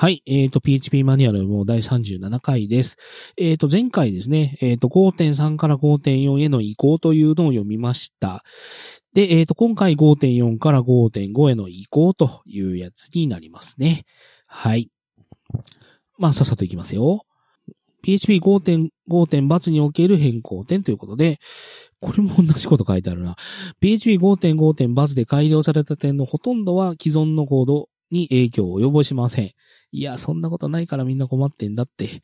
[0.00, 0.22] はい。
[0.26, 2.98] えっ、と、PHP マニュアルも第37回です。
[3.36, 8.44] えっ、と、前回ですね、えっ、と、5.3から5.4への移行というのを読みました。
[9.12, 14.04] で、えっ、と、今回5.4から5.5への移行というやつになりますね。
[14.46, 14.88] はい。
[16.16, 17.22] まあ、さっさといきますよ。
[18.06, 21.40] PHP5.5 バツにおける変更点ということで、
[22.00, 23.34] これも同じこと書いてあるな。
[23.82, 29.50] PHP5.5 バツで改良された点のほとんどは既存のコードに影響を及ぼしません。
[29.90, 32.22] いや、そんなことないからみんな困ってんだって。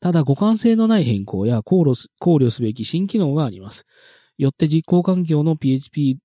[0.00, 3.84] ただ、互換性のない変更や考慮す考慮すべき新機能があります。
[4.38, 6.18] よって実行環境の PHP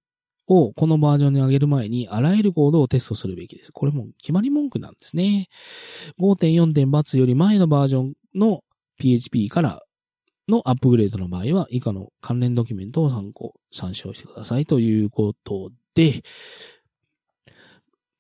[0.48, 3.72] をこのバージョンに上げる前にあらゆるコードをテストするべきです。
[3.72, 5.48] これも決まり文句なんですね。
[6.20, 6.90] 5.4.
[6.90, 8.62] バツより前のバージョンの
[9.00, 9.82] PHP から
[10.48, 16.22] のアップグレードの場合は以下の関連ドキュメントを参考、参照してくださいということで、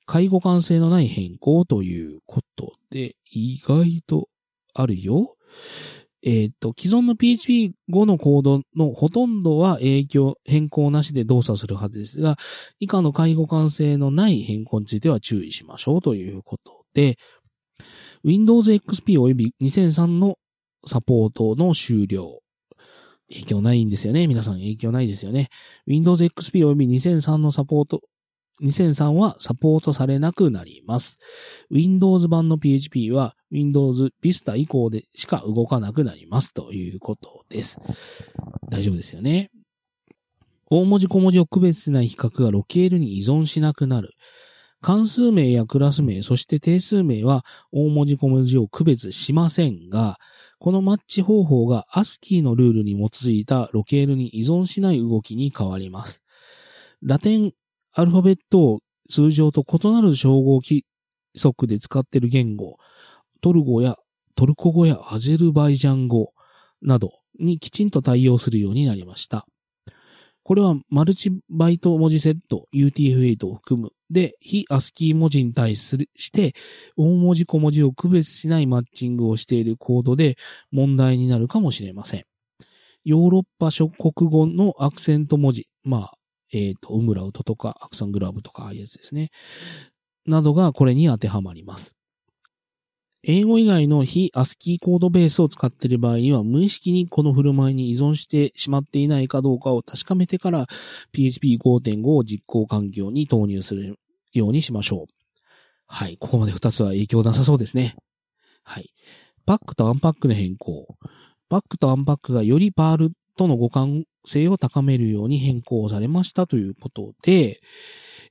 [0.07, 4.30] 介護関性のない変更ということで、意外と
[4.73, 5.35] あるよ。
[6.23, 12.38] えっ、と、既存の PHP5 のコードのほとんどは影響、変更なしで動作するはずですが、
[12.80, 17.17] 以下の介護関性のない変更については注意しましょうということで、
[18.23, 20.38] Windows XP 及び2003の
[20.85, 22.39] サポートの終了。
[23.30, 24.25] 影響ないんですよね。
[24.28, 25.50] 皆さん影響ないですよね。
[25.85, 28.02] Windows XP 及び2003のサポート、
[28.63, 31.19] 2003はサポートされなくなります。
[31.69, 37.80] Windows 版の PHP は Windows Vista 以降でしか動かなくなりますということです。
[38.69, 39.52] 大丈夫ですよね。
[40.69, 44.11] 大文字小文字を区別しない比較がロケールに依存しなくなる。
[44.81, 50.17] 関数名やクラス名、そして定数名は大文字小文字を区別しませんが、
[50.59, 56.23] このマッチ方法が ASCII のルールに基づいたロケールに依存しない動きに変わります。
[57.02, 57.53] ラテン
[58.00, 60.86] アルファベットを通常と異なる称号規
[61.36, 62.78] 則で使っている言語、
[63.42, 63.95] トル語や
[64.36, 66.31] トルコ語やアゼルバイジャン語
[66.80, 67.09] など
[67.40, 69.48] にきちんと対応するようになりました。
[70.44, 76.53] これはマルチバイト文字セット UTF-8 を含むで非 ASCII 文字に対するして
[76.97, 80.36] 大文字小文字を区別しないマッチングをしているコードで
[80.72, 82.25] 問題になるかもしれません。
[83.06, 86.16] ヨーロッパ諸国語のアクセント文字、まあ、
[86.53, 89.30] えっ、と、ウムラウトとかアクサングラブとかああいうやつですね。
[90.25, 91.97] などがこれに当てはまります。
[93.24, 100.66] 英語以外の非 ASCII コードベースを使っている場合には無意識にこの振る舞いに依存してしまっていないかどうかを確かめてから
[101.13, 103.97] PHP5.5 を実行環境に投入する
[104.34, 105.13] ようにしましょう。
[105.88, 106.18] はい。
[106.18, 107.96] ここまで2つは影響なさそうですね。
[108.63, 108.90] はい。
[109.46, 110.88] パックと unpack の変更。
[111.50, 117.59] パックと unpack がより Perl との互換性を高めるように変更されましたということで、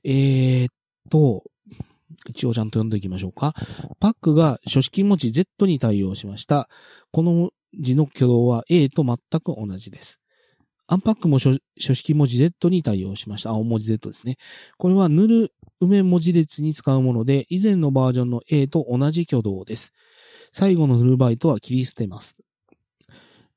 [0.03, 0.69] えー、っ
[1.09, 1.43] と、
[2.27, 3.53] 一応ちゃんと読んでいきましょうか。
[3.99, 6.69] パックが書式文字 Z に対応しました。
[7.11, 10.19] この Z の挙動は A と全く同じです。
[10.87, 13.49] unpack も書書式文字 Z に対応しました。
[13.51, 14.35] 書式文字 Z ですね。
[14.77, 19.91] これは null埋め文字列に使うもので、以前のバージョンの A と同じ挙動です。
[20.53, 22.37] 最後の塗るバイトは切り捨てます。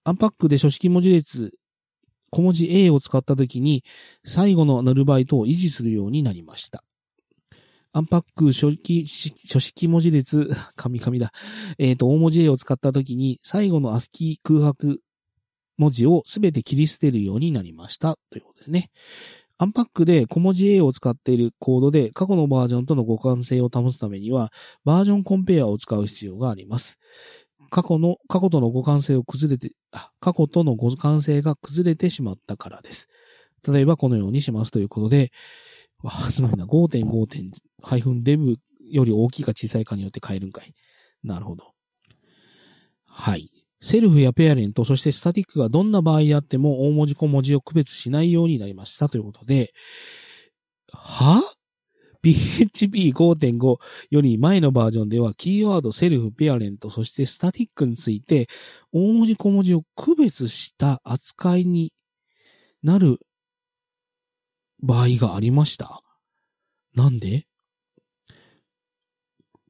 [0.05, 1.53] アンパックで書式文字列、
[2.31, 3.85] 小文字 A を使ったときに、
[4.25, 6.83] 最後の塗るバイトを維持するようになりました。
[7.93, 11.33] アンパック書式、書式文字列、神々だ。
[11.79, 15.01] えっ、と、大文字 A を使ったときに、最後の ASCII 空白
[15.77, 18.17] 文字をすべて切り捨てるようになりました。
[18.31, 18.91] ということですね。
[19.59, 24.53] アンパックで小文字 A を使っているコードで過去のバージョンとの互換性を保つためには、
[24.85, 26.99] バージョンコンペアを使う必要があります。
[27.71, 29.75] 過去の、過去との互換性を崩れて、
[30.21, 33.09] 過去との互換性が崩れてしまったからです。
[33.67, 35.31] 例えばこのようにしますということで、
[36.03, 36.65] わあ、すごいな。
[36.65, 38.57] 5.5.-dev
[38.91, 40.75] より大きいか小さいかによって変えるんかい。
[41.23, 41.73] なるほど。
[43.07, 43.51] はい。
[43.83, 49.73] セルフやペアレント、そしてスタティックがどんな場合であっても大文字小文字を区別しないようになりましたということで、
[50.93, 51.43] は？
[52.25, 53.77] ?PHP5.5
[54.11, 58.49] より前のバージョンではキーワード、セルフ、ペアレント、そしてスタティックについて
[58.93, 61.93] 大文字小文字を区別した扱いに
[62.83, 63.19] なる
[64.83, 66.03] 場合がありました
[66.95, 67.47] なんで？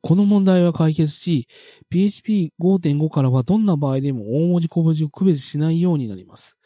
[0.02, 1.46] この問題は解決し、
[1.92, 6.56] PHP5.5 からはどんな場合でも大文字小文字を区別しないようになります。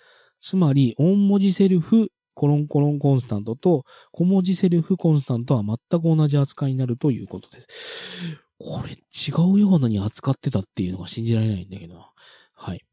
[0.41, 8.39] つまり、大文字セルフ、コロンコロンコンスタントと小文字セルフコンスタントは全く同じ扱いになるということです。
[8.59, 12.11] これ違うようなに扱ってたっていうのが信じられないんだけどな。
[12.55, 12.85] はい。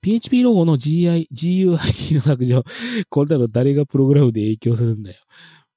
[0.00, 2.64] PHP ロゴの GI、GUID の削除。
[3.08, 5.16] これだろ誰がプログラムで影響するんだよ。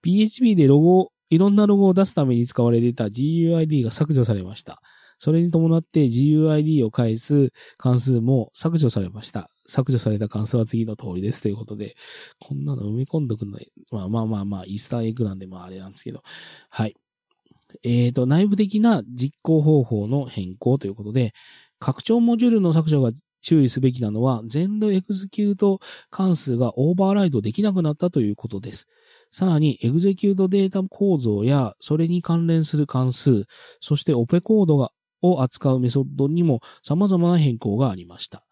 [0.01, 4.81] PHP でロゴいろんなロゴを出すために使われていた GUID が削除されました。
[5.19, 9.50] それに伴って GUID を返す関数も削除されました。
[9.67, 11.95] 削除された関数は次の通りですということで、
[12.39, 13.57] こんなの埋め込んどくの、
[13.91, 16.21] まあまあまあまあ、イースターエッグなんでまああれなんですけど、
[16.69, 16.95] はい。
[17.83, 21.33] えっ、ー、と、内部的な実行方法の変更ということで、
[21.79, 25.79] 拡張モジュールの削除が注意すべきなのは、全土エクゼキュート
[26.09, 28.88] 関数がオーバーライドできなくなったということです。
[29.31, 33.44] さらに、エグゼキュートデータ構造や、それに関連する関数、
[33.81, 34.91] そしてオペコードが
[35.21, 38.45] を扱うメソッドにも様々な変更がありました。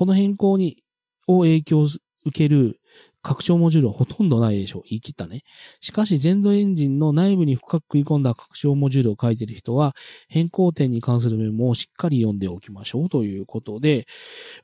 [0.00, 0.78] この変更に、
[1.26, 2.00] を影響を受
[2.32, 2.80] ける
[3.20, 4.82] 拡張モジュールはほとんどないでしょう。
[4.88, 5.42] 言い切ったね。
[5.82, 9.94] しかし、全土エンジンの内部に深く食い込んだ拡張モジュールを書いてる人は、
[10.26, 14.06] 変更点に関するメモをしっかり読んでおきましょうということで、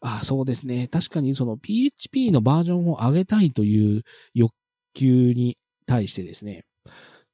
[0.00, 0.88] あ、そうですね。
[0.88, 4.54] 確かにその PHP のバージョンを上げたいという欲
[4.94, 6.64] 求に対してですね、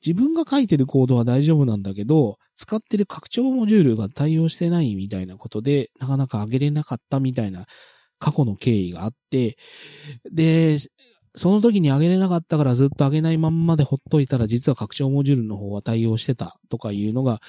[0.04, 7.66] 自分が書いてるコードは大丈夫なんだけど、使ってる拡張モジュールが対応してないみたいなことで、なかなか上げれなかったみたいな
[8.18, 9.56] 過去の経緯があって、
[10.30, 10.78] で、
[11.34, 17.40] その時に上げれなかったからずっと上げないまんまでほっといたら実は拡張モジュールの方は対応してたとかいうのが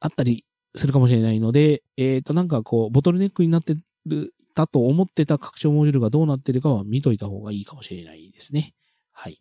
[0.00, 0.44] あったり
[0.74, 3.74] するかもしれないので、えっ、ー、となんかこうボトルネックになって
[4.06, 8.74] る、だと思ってた拡張モジュールがどうなってるかは見といた方がいいかもしれないですね。
[9.12, 9.40] はい。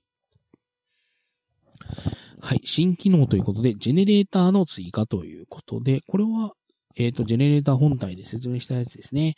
[2.40, 2.62] はい。
[2.64, 6.54] 新機能ということで、ジェネレーターの追加ということで、これは、
[6.96, 9.36] えっ、ー、と、ジェネレーター本体で説明したやつですね。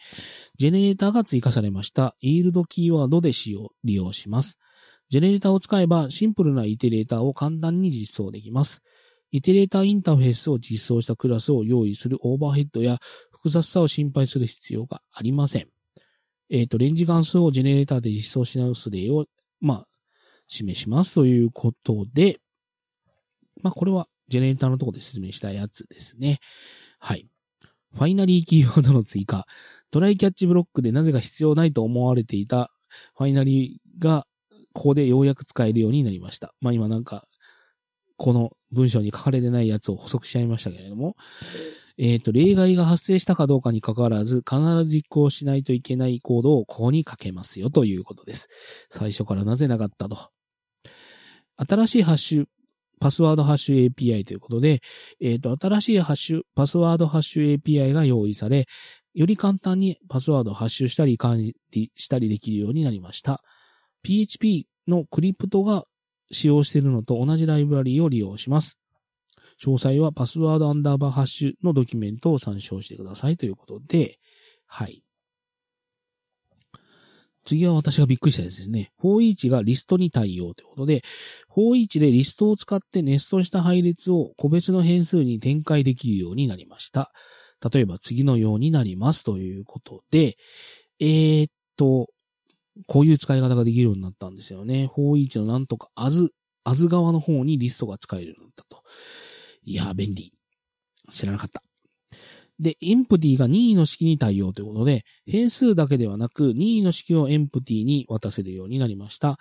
[0.58, 2.16] ジェネレーターが追加されました。
[2.22, 4.60] イールドキーワードで使用、利用します。
[5.10, 8.82] ジェネレーターを使えば、シンプルなイテレーターを簡単に実装できます。
[9.32, 12.98] イテレーターインターフェースを実装したクラスを用意するオーバーヘッドや
[13.32, 15.68] 複雑さを心配する必要がありません。
[16.50, 19.26] えっ、ー、と、レンジ関数をジェネレーターで実装し直す例を、
[19.62, 19.88] まあ、
[20.50, 22.40] 示しますということで、
[23.62, 26.40] まあ、これはジェネレーターのところで説明したやつですね。
[27.00, 27.28] はい。
[27.94, 29.46] ファイナリーキーワードの追加。
[29.92, 32.72] トライキャッチブロックでなぜか必要ないと思われていた
[33.16, 34.26] ファイナリーが、
[34.74, 36.54] ここでようやく使えるようになりました。
[36.62, 37.26] まあ今なんか、
[38.18, 41.16] この文章に書かれてないやつを補足しちゃいましたけれども、
[41.98, 48.48] えっ、ー、と、例外が発生したかどうかに関わらず、必ず実行しないといけないコードをここに書けますよということです。
[48.90, 50.18] 最初からなぜなかったと。
[51.68, 52.46] 新しいハッシュ
[53.00, 54.82] パスワードハッシュ API ということで、
[55.22, 58.66] えっ、ー、と、新しいハッシュ、パスワードハッシュ API が用意され、
[59.14, 61.40] より簡単にパスワードをハッシュしたり管
[61.72, 63.42] 理したりできるようになりました。
[64.04, 65.86] PHP のクリプトが
[66.32, 68.78] 使用しているのと同じライブラリーを利用します。
[69.64, 74.20] 詳細はパスワードアンダーバーハッシュのドキュメントを参照してくださいということで、
[74.68, 75.04] はい。
[77.50, 78.92] 次は私がびっくりしたやつですね。
[79.02, 81.02] 4E がリストに対応ということで、
[81.56, 87.12] 4E でリストを使ってネストした配列を個別の変数に展開できるようになりました。
[87.74, 90.38] 例えば次のようになりますということで、
[91.00, 92.08] えー、っと、
[92.86, 94.88] こういう使い方ができるようになったんですよね。
[94.96, 96.30] 4E のなんとか as、
[96.66, 98.84] as 側の方にリストが使えるようになったと。
[99.64, 100.32] いやー、便利。
[101.12, 101.64] 知らなかった。
[102.60, 109.38] で、エンプティが任意の式に対応ということで、変数だけではなく、任意の式をエンプティに渡せるようになりました。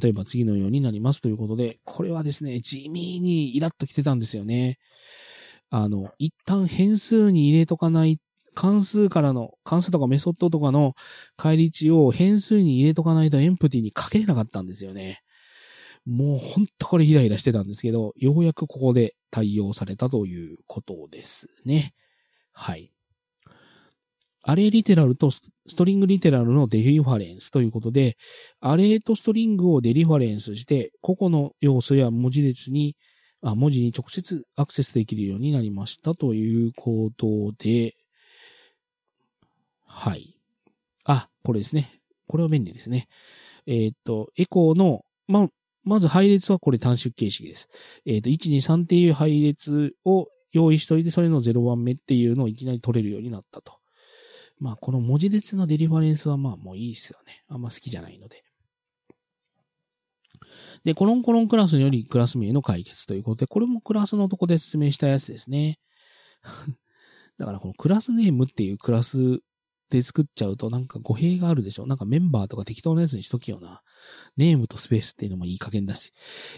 [0.00, 4.78] 例えば次のようになりますということで、これはですね、地味にイラッと来てたんですよね。
[5.68, 8.18] あの、一旦変数に入れとかない
[8.54, 10.94] 関数からの、関数とかメソッドとかの
[11.36, 15.20] 返り値を変数に入れとかないとエンプティに書けれなかったんですよね。
[16.04, 21.92] もうほんとこれイライラしてたんですけど、ようやくここで対応されたということですね。
[22.52, 22.92] はい。
[24.44, 28.16] アレイリテラルとストリングリテラルのデリファレンスということで、
[28.60, 32.96] アレイとストリングをデリファレンスして、個々の要素や文字列に、
[33.44, 37.94] あ文字に直接アクセスできるようになりましたということで、
[39.86, 40.36] はい。
[41.04, 42.00] あ、これですね。
[42.26, 43.08] これは便利ですね。
[43.66, 45.48] えー、っと、エコーの、ま、
[45.84, 47.68] まず配列はこれ短縮形式です。
[48.06, 53.78] えー、っと、1、2、3っていう配列を用意しといて、それの0番目っていうのをいきなり取れるようになったと。
[54.58, 57.42] まあ、この文字列のデリファレンスはまあもういいですよね。
[57.48, 58.44] あんま好きじゃないので。
[60.84, 65.78] で、コロンコロンクラスによりクラス名の解決ということで、これもクラスのとこで説明したやつですね。
[67.38, 69.40] だからこのクラスネームっていうクラス
[69.92, 73.82] で作っちゃうとなんか語弊があるでしょなんかメンバーとか適当なやつにしときよな。
[74.36, 76.12] ネームとスペースっていうのもいい加減だし。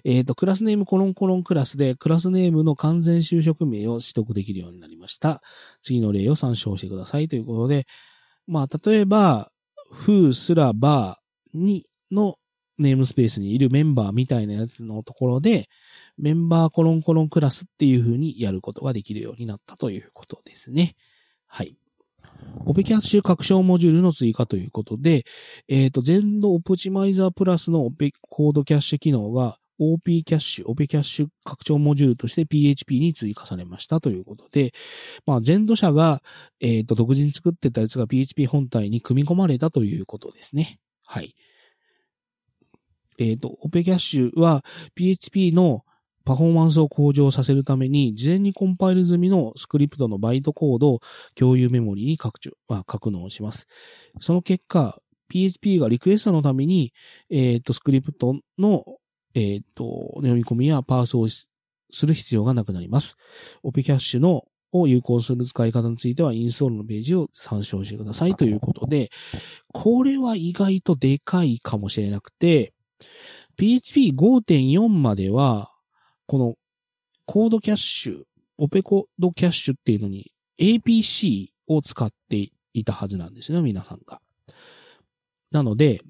[0.05, 5.43] えっ、ー、と、クラスネームコロンコロンクラスで、クラスネームの完全就職名を取得できるようになりました。
[5.83, 7.87] 次の例を参照してくださいということで、
[8.47, 9.51] まあ、例えば、
[9.91, 12.39] フースラバーにの
[12.79, 15.69] ネームスペースにいるメンバーみたいなやつのところで、
[16.17, 20.95] メンバーコロンコロンクラスっていう風にやることができるようになったということですね。
[21.47, 21.77] はい。
[22.67, 25.25] オペキャッシュ拡張モジュールの追加ということで、
[25.69, 34.73] えっ、ー、と、全土オプチマイザープラスのオペコードキャッシュ機能が OP キャッシュ、オペキャッシュ拡張モジュールとして PHP に追加されましたということで、
[35.27, 36.23] まあ、全土社が、
[36.61, 40.79] えっ、ー、と、独自に作ってたやつが PHP 本体に組み込まれたということですね。
[41.05, 41.35] はい。
[43.19, 45.85] えっ、ー、と、オペキャッシュは PHP の
[46.25, 51.01] パフォーマンスを向上させるために、事前にコンパイル済みのスクリプトのバイトコードを
[51.35, 53.67] 共有メモリーに拡張、まあ、格納します。
[54.21, 56.93] その結果、PHP がリクエストのために、
[57.31, 58.85] えっ、と、スクリプトの
[59.35, 63.17] えっ、と、読み込みやパースをする必要がなくなります。
[63.63, 69.11] オペキャッシュのを有効する使い方については、インストールのページを参照してくださいということで、
[69.73, 72.73] これは意外とでかいかもしれなくて、
[73.59, 75.74] PHP5.4 までは、
[76.27, 76.55] この
[77.27, 78.23] コードキャッシュ、
[78.59, 84.21] オペコードキャッシュっていうのに APC を使っていたはずなんですね、皆さんが。
[85.51, 86.01] なので、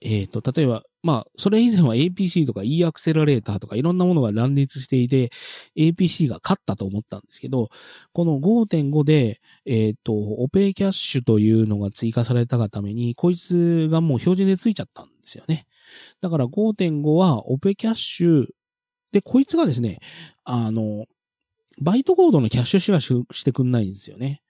[0.00, 5.30] えっ、ー、と、例えば、まあ、それ以前は APC とか E アクセラレーターとかいろんなものが乱立していて、
[5.76, 7.68] APC が勝ったと思ったんですけど、
[8.12, 15.66] この5.5で、えっ、ー、と、オペキャッシュというのが追加されたがために、こいつがもう標準でついちゃったんですよね。
[16.20, 18.46] だから5.5はオペキャッシュ
[19.12, 19.98] で、こいつがですね、
[20.44, 21.06] あの、
[21.80, 24.42] バイトコードのキャッシュしかしてくんないんですよね。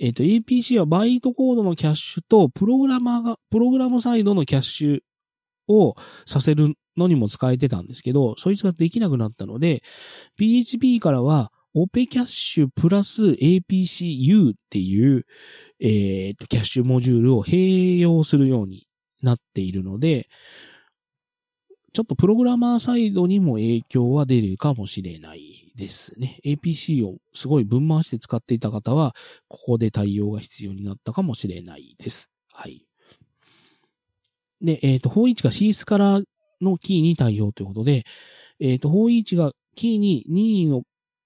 [0.00, 5.00] えっ、ー、と、APC はバイトコードのキャッシュと、プログラマーが、プログラムサイドのキャッシュ
[5.68, 5.94] を
[6.26, 9.82] させるのにも使えてたんですけど、そいつができなくなったので、
[10.36, 15.26] PHP からは、オペキャッシュプラス APCU っていう、
[15.80, 18.86] えっ、ー、と、キャッシュモジュールを併用するように
[19.22, 20.28] なっているので、
[21.92, 26.38] ちょっとプログラマーサイドにも影響は出るかもしれないですね。
[26.44, 29.14] APC をすごい分回して使っていた方は、
[29.48, 32.30] ここで対応が必要になったかもしれないです。
[32.52, 32.84] はい。
[34.60, 36.20] で、えっ、ー、と、方位置が C スカラ
[36.60, 38.04] のキーに対応ということで、
[38.60, 40.82] えっ、ー、と、方位置がキーに任意の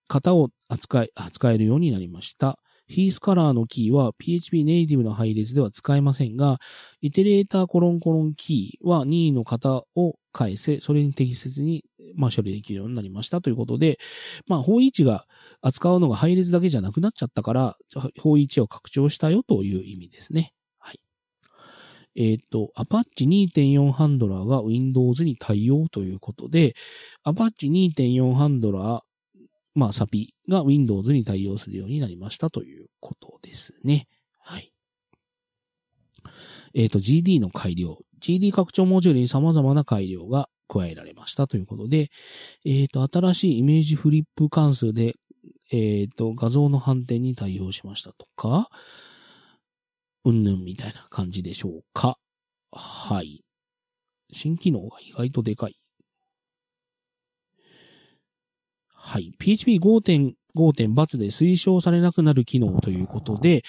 [0.08, 2.58] 型を扱い、扱えるようになりました。
[2.86, 6.58] ヒースカラーのキーは PHP ネイティブの配列では使えませんが、
[7.00, 11.84] イテレーターコロンコロンキーは任意の型を返せ、それに適切に、
[12.16, 13.98] まあ、処理できるようになりましたということで、
[14.46, 15.26] まあ、方位置が
[15.60, 17.76] 扱うのが配列だけじゃなくなっちゃったから、
[18.20, 20.52] 方位置を拡張したよという意味ですね。
[20.78, 21.00] はい。
[22.16, 26.74] えっ、ー、と、Apache 2.4ハンドラーが Windows に対応ということで、
[27.24, 29.11] Apache 2.4ハンドラー
[29.74, 34.06] まあ、サピが Windows に対応するようになりましたということですね。
[34.38, 34.72] はい。
[36.74, 37.98] えっ、ー、と、GD の改良。
[38.20, 42.08] GD 拡張モジュールに様々な改良が加えられましたということで、
[42.64, 45.14] えっ、ー、と、新しいイメージフリップ関数で、
[45.70, 48.68] えっ、ー、と、画像の反転に対応しましたとか、
[50.24, 52.16] うんぬんみたいな感じでしょうか。
[52.70, 53.44] はい。
[54.32, 55.76] 新機能が意外とでかい。
[59.04, 59.34] はい。
[59.40, 63.64] PHP5.5 点×で推奨されなくなる機能ということで、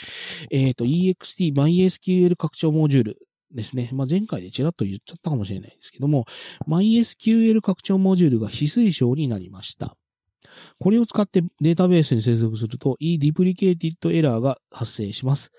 [0.51, 3.17] えっ、ー、と、EXT MySQL 拡張モジュール
[3.51, 3.89] ですね。
[3.93, 6.25] まあ、前回でちらっと言っちゃったかもしれないですけども、
[6.67, 9.97] MySQL 拡張モジュールが非推奨になりました。
[10.79, 15.51] これを使ってデータベースに接続すると eDuplicated Error が発生します。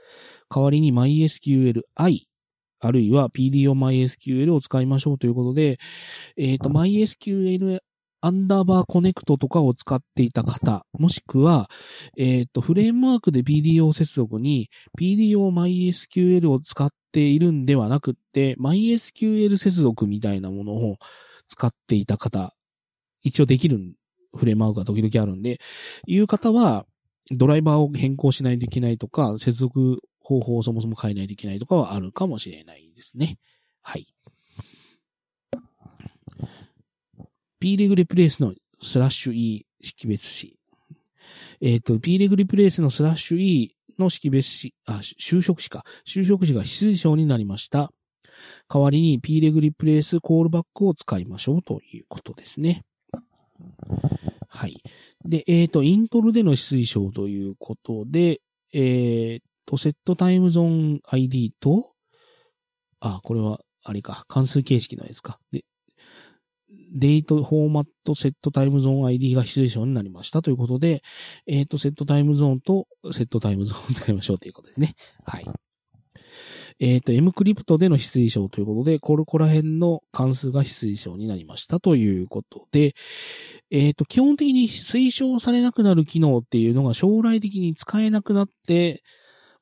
[0.54, 1.82] 代わりに MySQLi
[2.80, 5.78] あるいは PDOMySQL を使いましょうということで、
[6.36, 7.80] えっ、ー、と、MySQL
[8.24, 11.68] アンダーバーコネクトとかを使っていた方、もしくは、
[12.16, 20.96] えっ、ー、と、フレームワークで PDO 接続に PDO-MySQL を使っているんではなくって、MySQL 接続みたいなものを
[21.48, 22.54] 使っていた方、
[23.22, 23.78] 一応できる
[24.34, 25.60] フレームワークが時々あるんで、
[26.06, 26.86] いう方は、
[27.30, 33.36] ドライバーを変更しないといけないとか、接続方法をそもそも変えないといけないとかはあるかもしれないですね。
[33.82, 34.06] はい。
[37.64, 38.52] P レグリプレイスの
[38.82, 40.58] スラッシュ E 識別詞。
[41.62, 45.82] えっ、ー、と、p レグリプレイスのスラッシュ E の識別詞、あ、就職詞か。
[46.06, 47.90] 就職詞が非推奨になりました。
[48.68, 52.82] 代わりに p レグリプレイスコールバックを使いましょうということですね。
[54.46, 54.82] はい。
[55.24, 58.42] で、えっ、ー、と、イントルでの非推奨ということで、
[58.74, 61.92] えっ、ー、と、セットタイムゾーン ID と、
[63.00, 65.38] あ、これは、あれか、関数形式のやつか。
[65.50, 65.64] で、
[66.94, 71.02] デートフォーマットセットタイムゾーン ID が必要になりましたということで、
[71.46, 74.94] えっ、ー、と、セットタイムゾーンとセットタイムゾーンを使いましょうということですね。
[75.24, 75.46] はい。
[76.80, 82.94] えっ、と、M クリプトでの非推奨ということで、ここら辺の関数が非推奨になりましたということで、
[83.70, 89.02] えっ、と、基本的に推奨されなくなる機能っていうのが将来的に使えなくなって、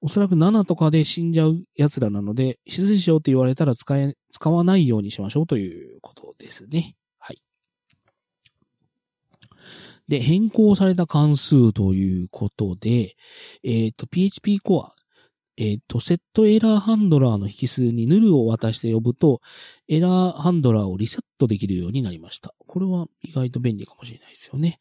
[0.00, 6.96] おそらく7とかで死んじゃう奴らなので、非推奨って言われたら使え、使わないようにしましょうということですね。
[7.18, 7.42] はい。
[10.08, 13.14] で、変更された関数ということで、
[13.62, 14.94] えっ、ー、と、PHP コア、
[15.58, 19.40] えっ、ー、と、セットエラーハンドラーの引数にヌルを渡して呼ぶと、
[19.86, 22.54] エラーハンドラーをリセットできるようになりました。
[22.66, 24.78] これは意外と便利かもしれないですよね。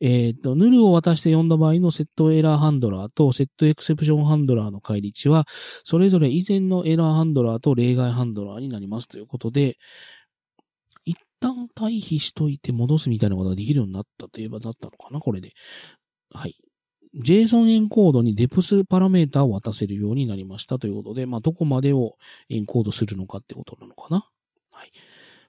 [0.00, 5.46] えっ、ー、と、ヌルを渡して呼んだ場合のセットエラーハンドラーとセットエクセプションハンドラーの返り値は、
[5.84, 9.76] それぞれ以前のエラーハンドラーと例外ハンドラーになりますということで、
[11.40, 15.52] 旦退避しといて戻すみたいなことができるようになったといえばだったのかな、これで。
[16.32, 16.54] はい。
[17.14, 22.16] JSON エンコードにデプスパラメータを渡せるようになりましたということで、まあ、どこまでを
[22.48, 24.28] エンコードするのかってことなのかな。
[24.72, 24.92] はい。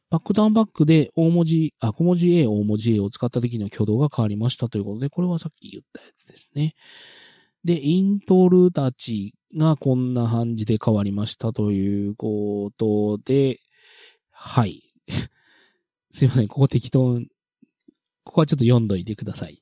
[0.09, 6.73] バックダウンバックで大文字、あ、小文字 A、大文字 A を使った時の挙動が変わりましたということで、これはさっき言ったやつですね。
[7.63, 13.59] で、イントルたちがこんな感じで変わりましたということで、
[14.31, 14.83] はい。
[16.11, 17.19] すいません、ここ適当、
[18.23, 19.61] ここはちょっと読んどいてください。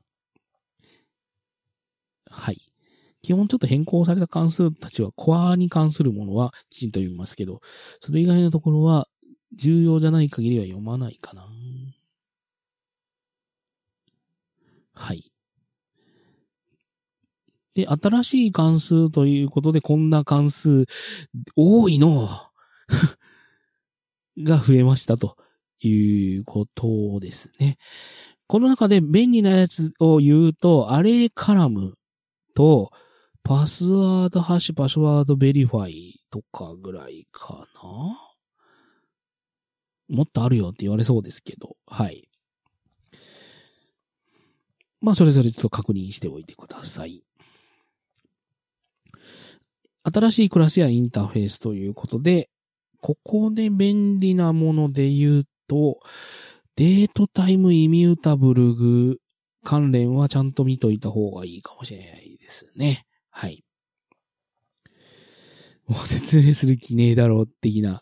[2.29, 2.57] はい。
[3.21, 7.61] 基本ちょっと変更された関数たちはコアに関するものはきちんと読みますけど、
[7.99, 9.07] それ以外のところは
[9.55, 11.45] 重要じゃない限りは読まないかな。
[14.93, 15.31] はい。
[17.75, 20.85] で、新しい関数ということで、こんな関数、
[21.55, 22.27] 多いの？
[24.41, 25.35] が増えましたと
[25.87, 27.77] いうことですね。
[28.47, 31.93] この中で便利なやつを言うと、 array column
[32.55, 32.91] と、
[33.43, 38.17] password hash、password verify とかぐらいかな
[40.09, 42.27] もっとあるよって言われそうですけど、はい。
[45.01, 47.23] まあ、それぞれちょっと確認しておいてください。
[50.03, 52.49] 新しいクラスやインターフェースということで、
[53.01, 55.99] ここで便利なもので言うと、
[56.75, 59.19] デートタイムイミュータブルグ
[59.63, 63.05] 関連はちゃんと見といた方がいいかもしれないですね。
[63.29, 63.63] はい。
[65.87, 68.01] もう説明する気ねえだろう的な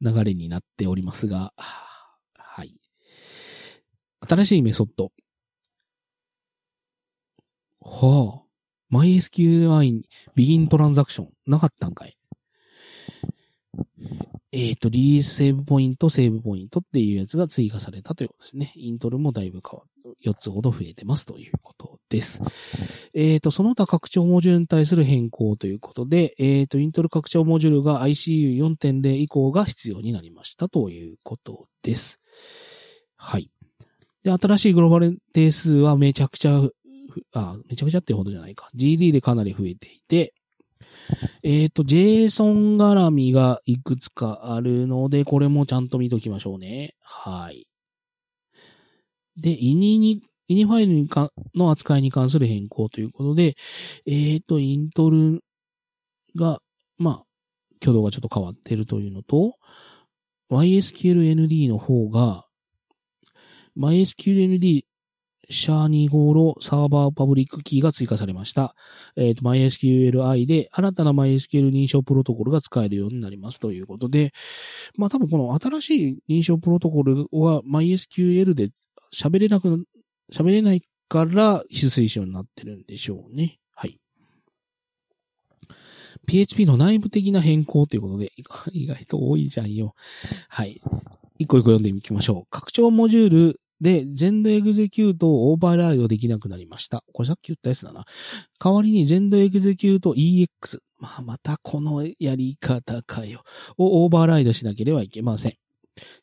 [0.00, 2.80] 流れになっておりますが、はい。
[4.28, 5.12] 新しいメソッド。
[7.80, 8.42] はあ。
[8.92, 10.02] MySQLi
[10.36, 12.16] Begin Transaction なかったんかい
[14.54, 18.70] えっ、ー、と、リリースセーブポイント、セーブポイントっていうやつが追加されたということですね。
[18.76, 22.42] イントルもだいぶ変わっ、4つほど増えてますということです。
[23.14, 32.20] えっ、ー、と、その他拡張モジュールに対する変更ということで、えっ、ー、と、イントル拡張モジュールが ICU4.0 以降が必要になりましたということです。
[33.16, 33.50] はい。
[34.22, 36.60] で、新しいグローバル定数はめちゃくちゃ、
[37.32, 38.68] あ、めちゃくちゃってほどじゃないか。
[38.76, 40.34] GD でかなり増えていて、
[41.42, 46.94] えっ、ー、と、JSON 絡みがいくつかあるので、これもちゃんと見ときましょうね。
[47.00, 47.66] はい。
[49.36, 53.56] で、イニに、イニファイルにかの扱いに関する変更ということで、
[54.06, 55.42] えっ、ー、と、イントル
[56.36, 56.60] が、
[56.98, 57.24] まあ、
[57.80, 59.56] 挙動がちょっと変わってるというのと、
[60.50, 62.46] YSQLND の方が、
[63.76, 64.84] MySQLND
[65.50, 68.74] シャー250サーバーパブリックキーが追加されました。
[69.16, 74.32] えっ、ー、と、MySQLi で新たな MySQL 認証プロトコルが使えるようになりますということで、
[74.96, 78.68] まあ多分この新しい認証プロトコルは MySQL で
[79.14, 79.84] 喋れなく、
[80.32, 83.58] 喋れないから非推奨になってるんでしょうね。
[83.74, 83.98] はい。
[86.26, 88.30] PHP の内部的な変更ということで、
[88.72, 89.94] 意外と多いじゃんよ。
[90.48, 90.80] はい。
[91.38, 92.50] 一個一個読んでいきましょう。
[92.50, 97.02] 拡張モジュールで、全土エグゼキュートをオーバーライドできなくなりました。
[97.12, 98.04] これさっき言ったやつだな。
[98.62, 100.78] 代わりに全土エグゼキュート EX。
[100.98, 103.42] まあ、またこのやり方かよ。
[103.76, 105.52] をオーバーライドしなければいけません。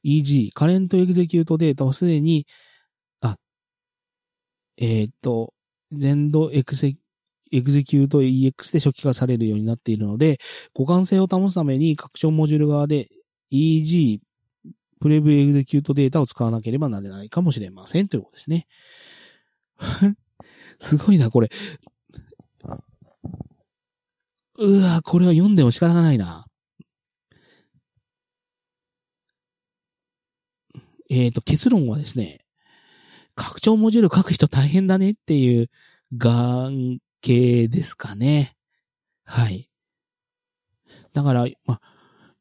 [0.05, 2.47] EG、カレントエグゼキュートデータをすでに、
[3.19, 3.35] あ、
[4.77, 5.53] えー、っと、
[5.91, 6.95] 全土エクセ
[7.51, 10.39] エグゼキュート EX で初期化されるようになっているので、
[10.73, 13.09] 互換性を保つために拡張モジュール側で
[13.51, 14.19] EG、
[14.99, 18.67] プレビューエグゼキュートデータを使わなければなれないかもしれませんということですね。
[20.79, 21.49] すごいな、これ。
[24.57, 26.45] うわ、これは読んでも仕方がないな。
[31.09, 32.39] えっ、ー、と、結論はですね、
[33.35, 35.69] 拡張モジュール書く人大変だねっていう
[36.17, 38.55] 眼系ですかね。
[39.23, 39.69] はい。
[41.13, 41.79] だから、ま、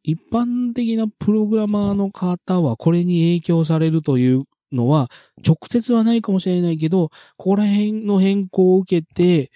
[0.08, 5.10] 一般的なプログラマーの方はこれに影響されるというのは、
[5.46, 9.50] 直接はないかもしれないけど、ここら辺の変更を受けて、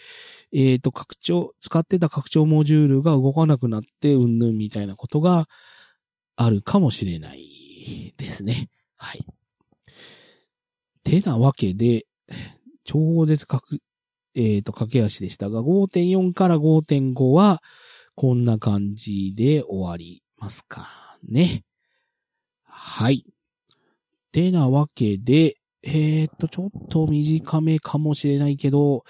[0.53, 5.47] えっ、と、拡張、使ってた拡張モジュールが動かなくなって、うんぬんみたいなことが
[6.37, 8.69] あるかもしれないですね。
[8.97, 9.25] はい。
[11.03, 12.05] てなわけで、
[12.85, 13.79] 超絶格、
[14.35, 17.63] えっ、ー、と、駆け足でしたが、5.4から5.5は、
[18.15, 20.89] こんな感じで終わりますか
[21.23, 21.63] ね。
[22.65, 23.25] はい。
[24.33, 29.05] てなわけで、えー、っと、ちょっと短めかもしれないけど、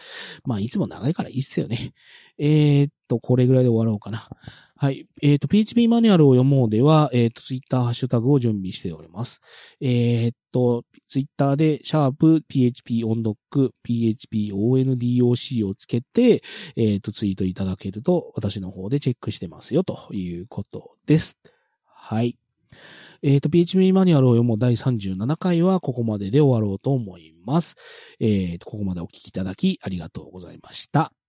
[0.44, 1.92] まあ、いつも長いからいいっすよね。
[2.38, 4.26] えー、っと、これぐらいで終わろうかな。
[4.74, 5.06] はい。
[5.22, 9.40] えっ、と、PHP マニュアルを読もうでは、えっ、と、Twitter ハッシュタグを準備しております。
[9.80, 16.42] えっ、と、Twitter で、シャープ PHP 音読、PHP ONDOC をつけて、
[16.74, 21.38] えっ、と、ツイートいただけると、私の方でチェックしてますよ、ということです。
[21.84, 22.36] はい。
[23.22, 27.76] えっ、と、PHP マニュアルを読もう第37回はここまでで終わろうと思います。
[28.18, 31.12] えっ、と、ここまでお聞きいただきありがとうございました。